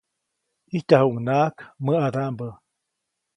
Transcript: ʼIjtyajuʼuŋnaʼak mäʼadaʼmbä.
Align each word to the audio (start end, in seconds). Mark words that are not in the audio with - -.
ʼIjtyajuʼuŋnaʼak 0.71 1.55
mäʼadaʼmbä. 1.83 2.47